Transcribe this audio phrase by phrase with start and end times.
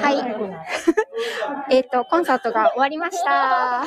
[0.00, 0.16] はい。
[1.76, 3.84] えっと、コンサートが終わりました。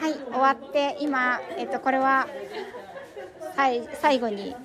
[0.00, 2.26] はい、終わって、今、えっと、これは、
[3.56, 4.56] はい、最後に、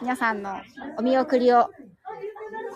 [0.00, 0.60] 皆さんの
[0.96, 1.70] お見送りを、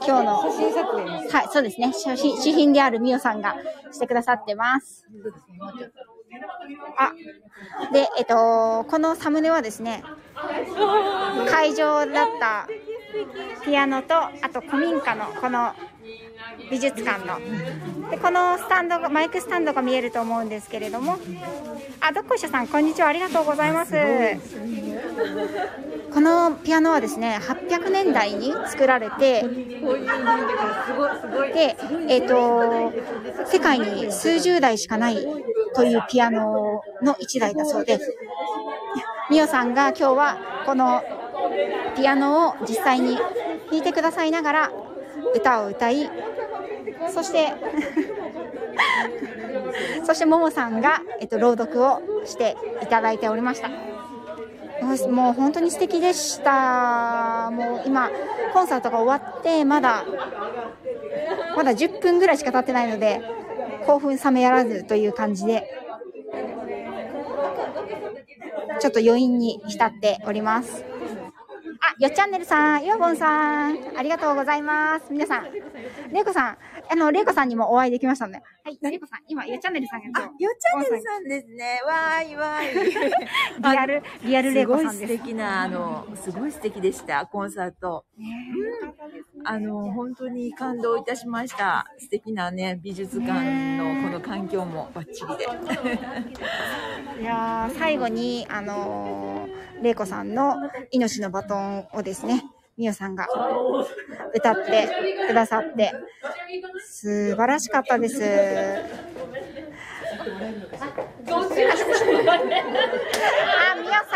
[0.06, 3.56] 今日の、はい、そうですね、主賓主賓であるみおさんが
[3.92, 5.06] してくださってます。
[6.96, 7.12] あ、
[7.92, 10.02] で、えっと、このサムネはですね、
[11.48, 12.68] 会場だった
[13.64, 15.72] ピアノと、あと古民家のこの
[16.70, 17.38] 美術館の。
[18.10, 21.18] で、このスタンドが、マイクスタンドが見えると思うんですけれども、
[22.00, 23.08] あ、どっこいしょさん、こんにちは。
[23.08, 23.92] ありがとうございます。
[26.12, 29.42] このピアノはですね、800年代に作られて、
[31.54, 31.76] で、
[32.08, 32.92] えっ、と、
[33.46, 35.26] 世界に数十台しかない
[35.74, 37.98] というピアノの1台だそうで、
[39.30, 41.02] みおさんが今日はこの
[41.96, 43.16] ピアノを実際に
[43.70, 44.72] 弾いてくださいながら
[45.34, 46.10] 歌を歌い、
[47.12, 47.52] そして、
[50.04, 53.70] そしてももさんが、えっと、朗読をしていただいておりました。
[55.08, 57.50] もう本当に素敵でした。
[57.52, 58.10] もう今、
[58.52, 60.04] コンサートが終わって、まだ、
[61.56, 63.22] まだ10分ぐらいしか経ってないので、
[63.86, 65.68] 興奮冷めやらずという感じで、
[68.80, 70.91] ちょっと余韻に浸っております。
[71.84, 75.06] あ、よっチャンネルさん、いわぼんさん、ありがとうございます。
[75.10, 75.52] 皆さん、
[76.12, 76.58] れいこさん、
[76.88, 81.80] あの、れいこさんにもお会いできましたので、はい、れいこさん、今、よっチャンネルさんがあ、よっちゃんねるさんですね。
[81.84, 83.12] わーいわーい。
[83.72, 85.18] リアル、リアルれいすごい素こさんです。
[85.24, 88.04] 敵な、あの、すごい素敵でした、コンサート。
[89.44, 91.84] あの、本当に感動いたしました。
[91.98, 97.22] 素敵なね、美術館のこの環境もバッチリで。
[97.22, 100.56] いやー最後に、あのー、れいこさんの
[100.90, 102.44] 命のバトンをですね、
[102.76, 103.26] みおさんが
[104.34, 104.88] 歌って
[105.28, 105.92] くださって、
[106.88, 108.22] 素晴らしかったです。
[108.22, 108.26] あ、
[113.76, 114.12] みおさん。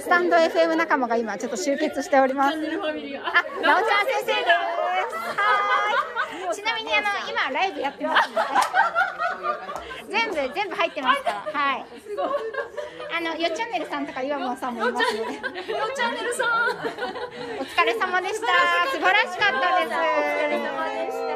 [0.00, 2.54] スタンド FM 仲間が今ちょっと集結しております。
[2.54, 4.48] あ、なおちゃん先生です。
[5.36, 5.42] は
[6.52, 6.54] い。
[6.54, 8.40] ちなみにあの今ライブやってますので。
[10.56, 11.52] 全部入ってますから。
[11.52, 11.84] はい。
[13.14, 15.34] あのよっチャンネルさんとか岩本さんもいますので。
[15.34, 15.42] よっ
[15.94, 16.48] チャンネルさん。
[17.60, 18.46] お疲れ様でした。
[18.90, 19.92] 素晴らしかったです。
[19.92, 21.26] お疲れ様でした。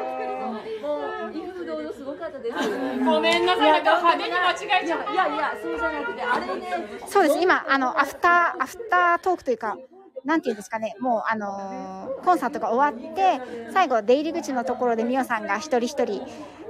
[3.05, 5.11] ごめんなさい、なんか派手に間違えちゃった。
[5.11, 6.61] いやいや、そうじゃなくて、あれね、
[7.07, 7.39] そうです。
[7.39, 9.77] 今、あの、アフター、アフタートークというか、
[10.23, 13.41] なんていうんですかね、もう、あのーコンサートが終わって、
[13.73, 16.21] 最後、出入り口のところでみおさんが一人一人、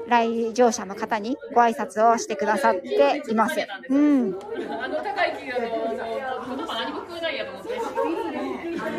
[0.08, 3.68] 来場者の方にご挨拶をしてくださっています。
[3.90, 4.38] うん。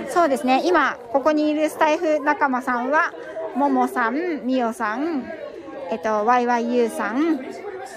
[0.09, 0.63] そうですね。
[0.65, 3.13] 今、ここにいるスタイフ仲間さんは、
[3.55, 5.33] ももさん、みおさん、
[5.91, 7.41] えっと、YYU さん、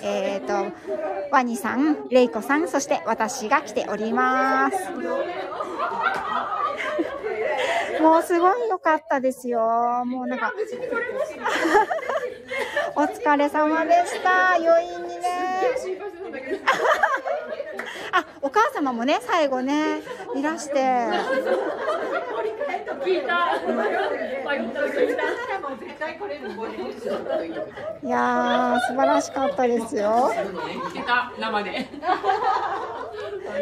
[0.02, 0.72] えっと、
[1.32, 4.78] ワニさん、レイコさん、そして私が来ております。
[8.06, 10.06] もうすごい良かったですよ。
[10.06, 10.54] もうなんか、
[12.96, 14.54] お疲れ様でした。
[14.58, 15.26] 余韻にね。
[18.14, 20.04] あ、お母様もね、最後ね、
[20.36, 20.76] いらして。
[23.04, 23.56] 聞いた。
[28.04, 30.32] いやー、素晴らしかったですよ。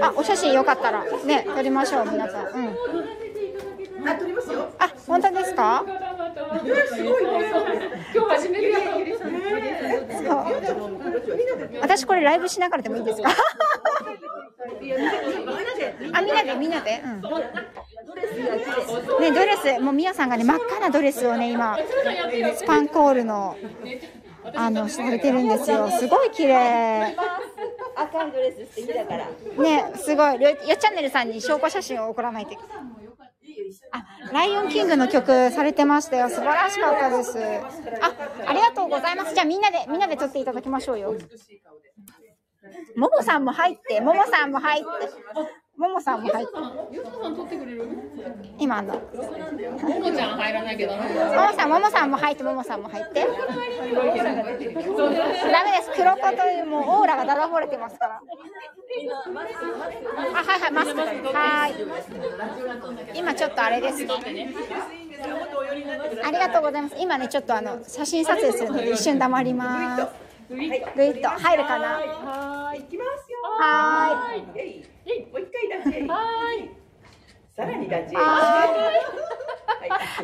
[0.01, 2.47] あ、お写真よかったら、ね、撮りましょう、皆さん。
[2.47, 2.77] うん。
[4.07, 4.69] あ、撮りますよ。
[4.79, 5.85] あ、本当ですか？
[8.13, 8.81] 今日初めてやっ
[11.81, 13.29] 私これライブしながらでもいいですか？
[16.13, 17.01] あ、みんなで、みんなで。
[17.03, 17.21] うん。
[19.21, 21.77] ね、ドレス、もうみやさんがね、真っ赤なドレスをね、今。
[22.55, 23.57] スパンコールの。
[24.55, 25.89] あの、されてるんですよ。
[25.89, 27.15] すごい綺麗。
[27.95, 29.29] 赤いドレス素敵だから。
[29.57, 30.41] ね、すごい。
[30.41, 33.03] よよチャンネルさんに証拠写真を送らないといけない。
[33.91, 36.29] あ、ライオンキングの曲されてましたよ。
[36.29, 37.37] 素晴らしかったです。
[38.01, 38.13] あ、
[38.47, 39.33] ありがとうございます。
[39.33, 41.15] じゃあみんなで、みんなで撮っていただきましょうよ。
[42.95, 44.89] ももさんも入って、ももさんも入って、
[45.77, 46.53] ももさんも入って。
[46.95, 47.87] よそさん撮ってくれる？
[48.59, 51.03] 今あの、もももちゃん入らないけどな。
[51.03, 51.09] も
[51.53, 53.21] さん、ももさんも入って、ももさんも入って。
[53.21, 53.27] ダ
[55.63, 55.91] メです。
[55.95, 58.21] 黒子というもうオーラがだだ漏れてますから。
[58.21, 58.21] あ、
[60.35, 61.01] はいはい、マスク。
[61.01, 61.73] はい。
[63.17, 64.09] 今ちょっとあれですね。
[66.23, 66.95] ありがとうございます。
[66.99, 70.07] 今ね、ちょっとあの、写真撮影するので一瞬黙ります。
[70.49, 70.69] ぐい
[71.11, 71.87] っと入るかな？
[71.97, 73.39] はーい、行きますよ。
[73.59, 74.72] はーい。
[75.85, 76.07] えい、えい、もう一回だけ。
[76.07, 77.79] はーい。
[77.79, 78.15] にガチ。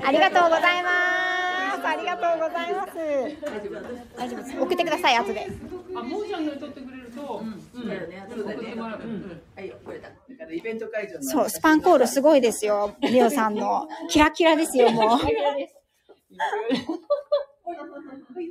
[0.03, 0.89] ありがとうございま
[1.81, 1.88] す。
[1.88, 2.94] ありがとうございます。
[4.17, 4.59] 大丈夫です。
[4.59, 5.47] 送ってください、後で。
[5.95, 8.25] あ、もうちゃんが撮ってくれると、うん、だよね。
[8.29, 8.75] そうだね。
[8.75, 10.09] はいよ、これだ。
[10.09, 11.23] だからイベント会場の。
[11.23, 12.95] そう、スパンコールすごいですよ。
[13.01, 13.88] ミオさんの。
[14.09, 15.06] キラキラですよ、もう。
[15.06, 15.19] もう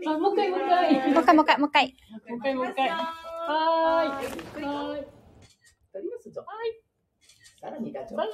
[0.07, 0.95] あ、もう一回、もう一回。
[0.95, 1.87] 一回、もう一回、もう一回。
[2.29, 2.89] もう一回、もう一回。
[2.91, 4.65] はーい。
[4.65, 5.19] はーい。
[7.61, 8.21] さらにガチョ。
[8.21, 8.25] あ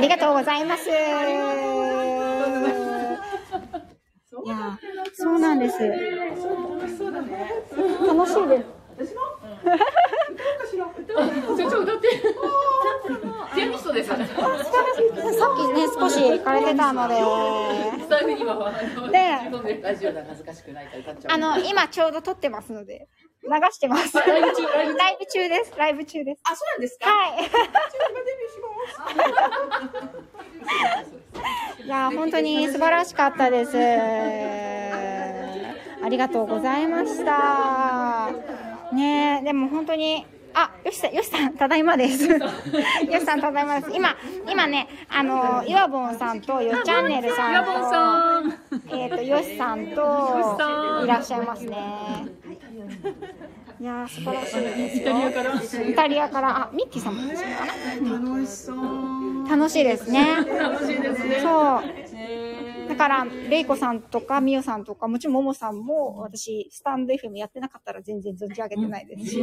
[0.00, 0.88] りがとうございます。
[0.88, 0.92] い
[4.48, 4.78] や、
[5.12, 5.78] そうなんです。
[5.80, 5.94] 楽
[8.26, 8.68] しいです。
[11.56, 12.08] ちょ、ちょ、歌って。
[13.54, 14.08] ピアニストです。
[14.08, 14.28] さっきね、
[15.94, 16.52] 少してた
[16.92, 17.14] ので。
[19.12, 19.18] で。
[21.28, 23.08] あの、今ちょうど撮ってますので、
[23.44, 24.16] 流してます。
[24.16, 25.48] ライブ中、ライブ中？
[25.48, 25.72] です。
[25.76, 26.40] ライブ中です。
[26.44, 27.08] あ、そうなんですか？
[27.10, 27.26] は
[31.82, 31.84] い。
[31.84, 33.76] いやー、本当に素晴らしかったです。
[36.02, 38.30] ありがとうございました。
[38.92, 42.24] ねえ、でも本当に、あ、よしさん、よしさん、ただいまです。
[42.30, 43.92] よしさん、ただいまです。
[43.94, 44.14] 今、
[44.48, 48.60] 今ね、あの、岩本さんと、よチャンネルさんと、ヤボンさん。
[48.92, 51.76] えっ、と、よしさんといらっしゃいますね。
[53.80, 55.10] いやー、素晴らしいですよ。
[55.10, 55.60] イタリアから？
[55.90, 57.48] イタリアから、あ、ミッキーさんもいらっしゃ
[57.96, 58.30] るかな。
[58.30, 58.78] 楽しそう。
[59.48, 60.36] 楽しいですね。
[60.58, 61.40] 楽しいですね。
[61.42, 61.82] そう。
[62.16, 69.42] えだから、レイコさんとか、ミオさんとか、もちろんモモさんも、私、スタンド FM やってなかったら全然存じ上げてないですし、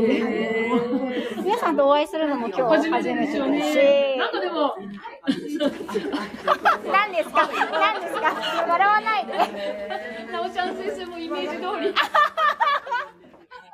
[1.43, 4.15] 皆さんとお会いするのも今日初めてですしね。
[4.17, 4.73] なんかでも、
[6.91, 7.49] 何ですか？
[7.71, 8.21] 何ですか？
[8.69, 9.33] 笑わないで。
[10.31, 11.93] なおちゃん先生もイメージ通り。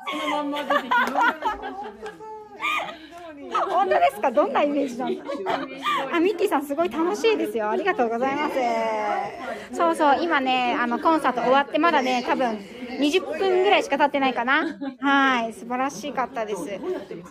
[0.09, 1.13] そのまんま出てきます。
[3.69, 4.31] 本当ですか？
[4.31, 5.23] どんなイメージなんだ
[6.13, 7.69] あ、ミッキーさんすごい楽しいですよ。
[7.69, 8.55] ありがとうございます。
[9.75, 12.57] そうそう、今ね、あの、コンサート終わってまだね、多分
[12.99, 14.65] 20分ぐらいしか経ってないかな。
[14.99, 16.61] はい、素晴らしかったです。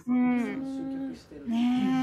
[0.07, 1.13] うん。
[1.47, 1.96] ねえ。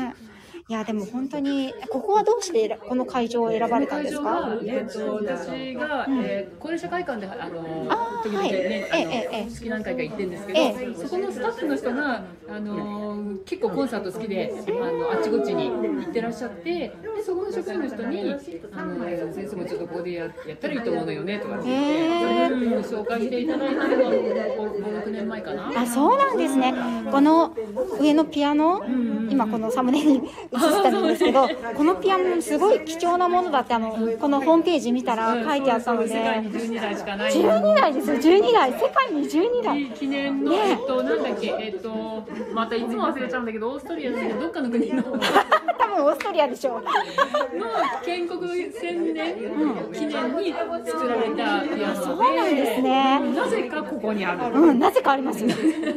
[0.70, 4.58] いや、でも本当に、ここはどうして選この会場を選ばれたんですか？
[4.64, 8.52] えっと、私が、えー、高齢者会館で、あの、あー時々はい。
[8.54, 9.44] ね、あの、ええええ。
[9.54, 16.94] 好き何回か行ってるんですけど、えそこのスタッフの人が、あの、結構コンサート好きで、あの、あっちこっちに行ってらっしゃって、で、
[17.26, 18.34] そこの職員の人に、
[18.72, 22.76] あの、先生もちょっとここでややったらいいと思うのよね、とかって言って、へー。
[22.78, 25.82] うん紹介していただいたのが、5、6年前かな。
[25.82, 26.74] あ、そうなんですね。
[27.12, 27.54] この
[28.00, 28.82] 上のピアノ、
[29.30, 30.18] 今このサムネに
[30.52, 37.34] 映ってたんですけど、このピアノすごい貴重なものだって、あの、このホームページ見たら書いてあったので、世界に12台しかない。
[37.34, 38.72] 12台ですよ、12台。
[38.72, 39.92] 世界に12台。
[39.92, 42.24] 記念の、ねえっと、なんだっけ、えっと、
[42.54, 45.04] またいつも忘れちゃうんだけど、オーストリアのどっかの国の、の
[45.78, 46.84] 多分オーストリアでしょう。
[48.06, 49.36] 建国千年
[49.94, 50.54] 記念に
[50.86, 53.20] 作られたピアノで、そうなんですね。
[53.36, 54.60] なぜかここにある。
[54.60, 55.50] うん、なぜかありますよ。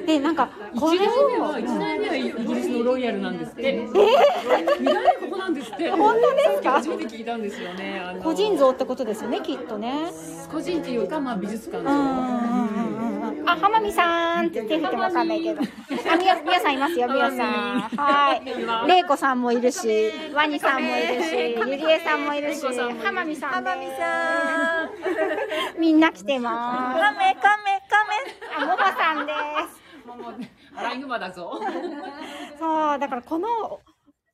[0.06, 0.48] で、なんか、
[0.78, 3.62] こ1れを、一代目はイギリスのロイヤルなんですって。
[3.74, 5.90] えー、2代目ここなんですって。
[5.90, 6.72] 本当ですか？
[6.72, 8.00] 初めて聞いたんですよね。
[8.22, 10.10] 個人像ってことですよね、きっとね。
[10.50, 15.60] 個人っていうか、まあ美術館うんうんうんうんうんあ、浜美さんって手振ってもわかんないけど。
[15.62, 17.80] あ、みや、みやさんいますよ、みやさん。
[17.80, 18.88] はい。
[18.88, 21.36] れいこさんもいるし、ワニさんもいるし、
[21.68, 22.60] ゆりえさんもいるし、
[23.04, 23.50] 浜美さん。
[23.52, 24.90] 浜美さん。
[25.80, 27.00] みんな来てます。
[27.00, 28.12] カメ、カメ、カメ。
[28.58, 29.32] あ、ももさんで
[29.72, 30.55] す。
[30.76, 31.52] ライグマだぞ。
[32.58, 33.48] そう、だからこの、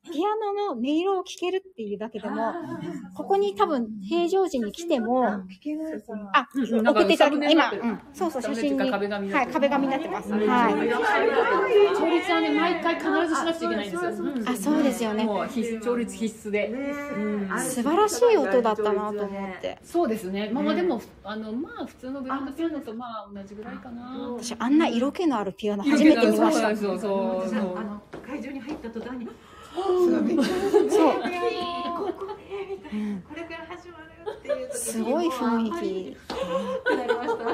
[0.04, 2.52] ピアノの音色を聴けるっていうだけでも、
[3.14, 10.32] ここに多分平常時に来ても、あ、うん送っていただき、今、うん、そうそう、写真に、はい、壁紙になってます。
[10.32, 11.96] はい。
[11.96, 14.10] 調律はね、毎回必ずしなくちゃいけないんですよ。
[14.10, 15.24] うんあ、そうですよね。
[15.24, 16.94] もう必須調律必須で。
[17.58, 19.78] 素晴らしい音だったなと思って。
[19.84, 20.50] そうですね。
[20.52, 24.18] まあまあでも、あの、まあ普通のグランドピアノとまあ同じぐらいかな。
[24.36, 26.76] 私、あんな色気のあるピアノ初めて見ました。
[26.76, 27.78] そうそうそう。
[27.78, 29.28] あの会場に入った途端に。
[29.74, 29.80] こ
[33.34, 34.04] れから始まる
[34.38, 34.66] ってい。
[34.68, 35.28] うすごい。
[35.28, 36.16] 雰囲気
[36.94, 37.44] なりました。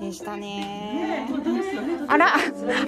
[0.00, 1.28] でしたね。
[2.08, 2.28] あら、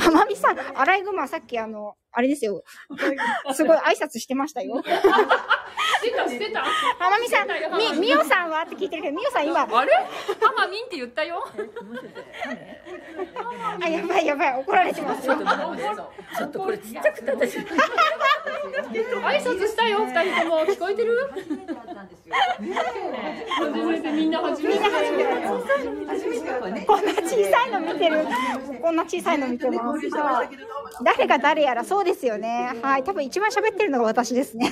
[0.00, 2.64] 浜美さん、アライグマさっきあの、あれですよ。
[3.54, 4.82] すごい挨拶してましたよ。
[4.82, 6.64] してたしてた。
[6.98, 7.48] 浜美さん、
[7.96, 9.92] み、みおさんはって聞いてるけど、みおさん今、あれ？
[9.94, 11.46] ハマミンって言ったよ。
[13.80, 15.36] あ、やばいやばい、怒られてますよ。
[16.36, 17.58] ちょっとこれちっちゃくて私。
[17.58, 17.64] 挨
[19.40, 21.30] 拶したよ二人とも聞こえてる？
[23.58, 24.80] 初めてみんな初めて。
[26.84, 28.26] こんな小さいの見てる。
[28.82, 30.08] こんな小さいの見てます。
[31.04, 32.72] 誰が誰やらそうですよね。
[32.82, 33.04] はい。
[33.04, 34.70] 多分一番喋ってるのが私ですね。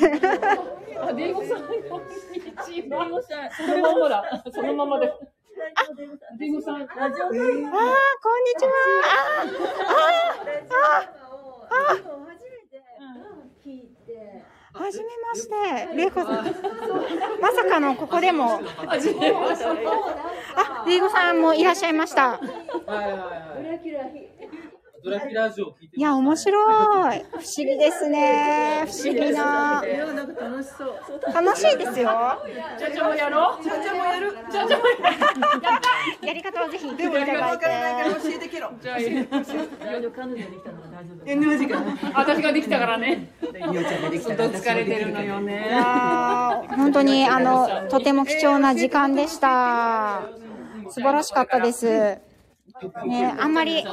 [1.01, 1.77] あ、デイゴさん、こん
[2.33, 3.07] にちは。
[3.55, 4.25] そのままだ。
[4.53, 5.09] そのままで。
[5.09, 5.13] あ、
[6.39, 6.77] デイゴさん。
[6.77, 7.01] あー、こんにち
[8.65, 8.71] は。
[9.05, 10.39] あー、あー、
[10.71, 11.07] あー、
[11.93, 11.97] あー。
[14.73, 15.55] はじめまして、
[15.97, 16.45] れいこさん。
[17.41, 18.61] まさかのここでも。
[18.87, 19.03] あ、れ
[20.97, 22.33] いこさんもいらっしゃいました。
[22.33, 22.41] はい
[22.87, 23.67] はいはい
[25.07, 27.25] ドラキュラジオ聞いていや、面白い。
[27.31, 28.85] 不思議ですね。
[28.87, 29.81] 不思議な。
[31.33, 32.11] 楽しいですよ。
[32.77, 33.63] ちゃちゃもやろう。
[33.63, 34.37] ちゃちゃもやる。
[34.51, 36.27] ちゃちゃもやる。
[36.27, 37.23] やり方をぜひ聞いていただ
[37.55, 37.67] いて。
[38.83, 39.29] じゃあ、いい。
[42.13, 43.31] 私ができたからね。
[43.41, 43.63] ずっと
[44.49, 45.71] 疲れてるのよね。
[46.77, 50.23] 本当にあのとても貴重な時間でした。
[50.89, 52.19] 素晴らしかったです。
[53.07, 53.85] ね、あんまり、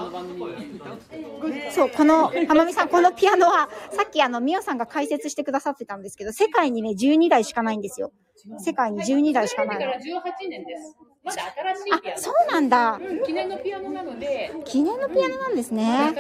[1.72, 8.12] そう、この、浜美さん、このピアノは、さっきあの、みおさんが解説してくださってたんですけど、世界にね、12台しかないんですよ。
[8.60, 9.86] 世界に12台しかないの。
[9.86, 10.98] だから18年です。
[11.24, 12.22] まだ新しいピアあ、ノ。
[12.22, 13.00] そうなんだ。
[13.02, 16.14] うん記念のピアノなので、記念のピアノなんですね。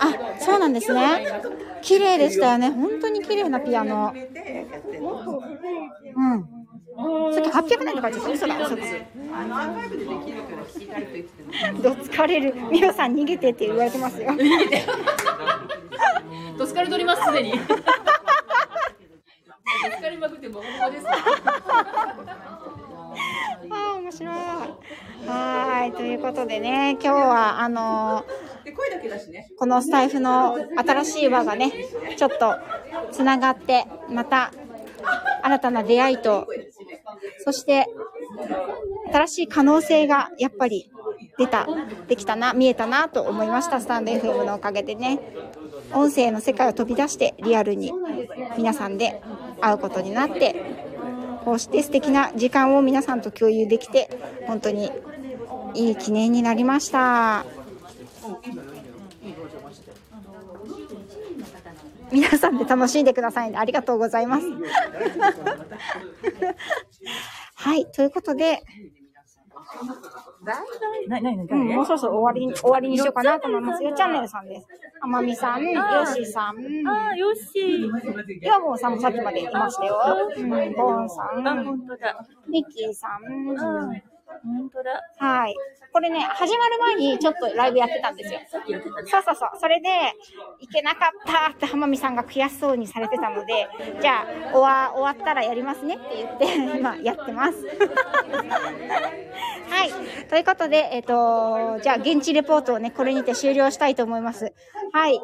[0.00, 1.26] あ、そうなんですね。
[1.80, 2.70] 綺麗でしたよね。
[2.70, 4.12] 本当に綺麗なピアノ。
[6.16, 6.63] うん。
[6.96, 7.02] さ
[7.60, 8.82] っき800年とか言ってた嘘だ、嘘だ。
[11.82, 12.54] どつかれる。
[12.70, 14.30] みおさん逃げてって言われてますよ。
[16.56, 17.50] どつかれとります、すでに。
[17.52, 17.66] どつ
[20.00, 21.06] かれまくってボコボコです。
[21.08, 21.12] あ
[23.70, 24.34] あ、面白い。
[24.34, 28.44] はーい、ということでね、今日は、あのー
[29.58, 31.70] このスタイフの新しい輪がね、
[32.16, 32.54] ちょっと
[33.12, 34.50] つながって、また、
[35.42, 36.46] 新たな出会いと、
[37.44, 37.86] そして、
[39.12, 40.90] 新しい可能性がやっぱり
[41.38, 41.66] 出た、
[42.08, 45.20] できたな、見えたなと思いました、スタンド FM のおかげでね。
[45.92, 47.92] 音声の世界を飛び出してリアルに
[48.56, 49.22] 皆さんで
[49.60, 50.56] 会うことになって、
[51.44, 54.08] こうして素敵な時間を皆さんと共有できて、
[54.46, 54.90] 本当に
[55.74, 57.44] いい記念になりました。
[62.14, 63.58] 皆さんで楽しんでくださいね。
[63.58, 64.46] ありがとうございます。
[67.56, 68.62] はい、ということで、
[71.08, 73.82] な、な、もうそろそろ終わりに、終わりにしようかなと思います。
[73.82, 74.66] よチャンネルさんです。
[75.00, 77.80] あまみさん、よしさん、あ、よし。
[78.42, 79.98] ヨボンさんもさっきまでいましたよ。
[80.36, 81.42] うん、ボンさん。
[82.48, 83.20] ミッキーさん、
[84.42, 85.00] 本当だ。
[85.18, 85.54] はい。
[85.92, 88.40] これね、始まる前にちょっとライブやってたんですよ。
[89.06, 89.50] そうそうそう。
[89.60, 89.88] それで、
[90.60, 93.68] 行けなかったって浜美さんが悔しそうにされてたので、
[94.00, 97.64] じゃあ、終わ終わったらやりますねって言って、 今やってます。
[99.68, 99.92] はい。
[100.28, 104.52] ということで、えっ、と、じゃあ、現地レポートをね、これにて終了したいと思います。
[104.92, 105.20] はい。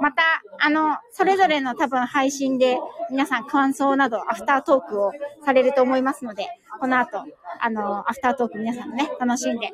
[0.00, 0.22] また、
[0.58, 2.78] あの、それぞれの多分配信で
[3.10, 5.12] 皆さん感想などアフタートークを
[5.44, 6.46] されると思いますので、
[6.78, 7.24] この後、
[7.60, 9.72] あの、アフタートーク皆さんもね、楽しんで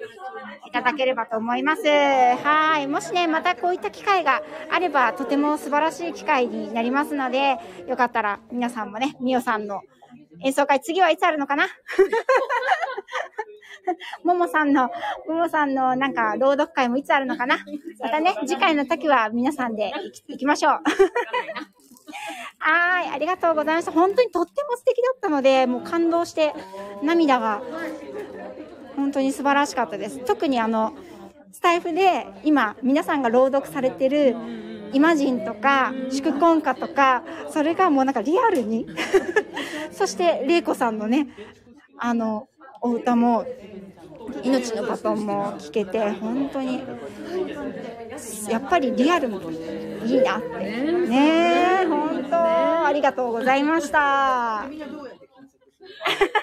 [0.66, 1.82] いただければと思います。
[1.84, 2.86] はい。
[2.86, 7.58] もしね、またこういった機会があれば、とても素晴らしい機会になりますので、
[7.88, 9.82] よかったら皆さんもね、みおさんの
[10.44, 11.66] 演奏会、次はいつあるのかな？
[14.25, 14.91] ももさんの、
[15.29, 17.59] ももさんのなんか朗読会もいつあるのかな？
[18.00, 19.93] またね、次回の時は皆さんで
[20.29, 20.73] 行きましょう。
[22.59, 23.93] はい、ありがとうございました。
[23.93, 26.52] 本当にとっても素敵だったので、もう感動して
[27.02, 27.62] 涙が
[28.97, 30.19] 本当に素晴らしかったです。
[30.21, 30.95] 特にあの、
[31.52, 34.37] スタイフで今皆さんが朗読されてる
[34.93, 38.87] イマジンとか祝婚歌とか、それがもうなんかリアルに。
[39.93, 41.29] そして、玲子さんのね、
[41.99, 42.49] あの、
[42.82, 43.46] お歌も、
[44.42, 46.86] 命のバトンも聞けて、本当に、
[48.46, 49.42] やっぱりリアルも
[50.00, 50.74] いいなって。
[51.04, 54.72] ねえ、本当、ありがとうございました。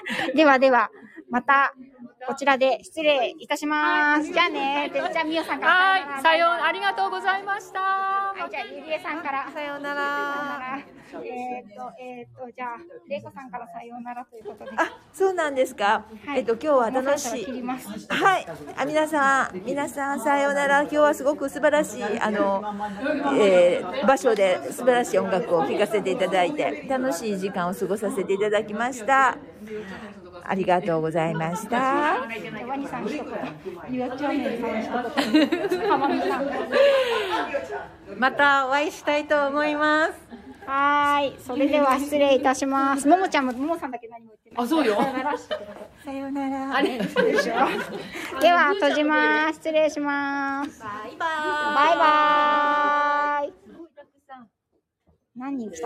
[0.34, 0.90] ではでは、
[1.30, 1.74] また、
[2.30, 4.32] こちらで失礼いたします。
[4.32, 5.72] じゃあね、じゃあ、みよさんから。
[5.72, 7.80] はい、さよう、ありがとうございました。
[7.80, 9.50] はい、じゃあ、ゆりえさんから。
[9.52, 10.78] さようなら。
[10.78, 14.70] えっ、と、えっ、と、じゃあ、れいこさんからさようならということで。
[14.76, 16.04] あ、そうなんですか。
[16.24, 17.46] はいえっと、今日は楽しい。
[18.08, 18.46] はい。
[18.76, 20.82] あ、皆さん、皆さん、さようなら。
[20.82, 22.62] 今日はすごく素晴らしい、あの、
[23.36, 29.36] えー場所で素晴らしい音楽を聴かせていただいて、楽しい時間を過ごさせていただきました。
[30.44, 31.78] ありがとうございました。
[31.78, 32.26] ワ
[32.76, 33.24] ニさん一言。
[33.90, 34.88] ゆうちゃんねるさん一
[35.68, 35.88] 言。
[35.88, 36.50] 浜美さん。
[38.18, 40.12] またお会いしたいと思います。
[40.66, 41.38] はーい。
[41.40, 43.08] それでは失礼いたします。
[43.08, 44.64] ももちゃんも、ももさんだけ何も言ってない。
[44.64, 44.96] あそうよ
[46.04, 46.76] さよなら。
[46.76, 46.98] あれ？
[46.98, 47.04] で
[48.52, 49.56] は、閉じます。
[49.56, 50.80] 失礼します。
[50.80, 51.26] バイバ
[51.74, 53.52] バイバーイ。
[55.36, 55.78] 何人来た？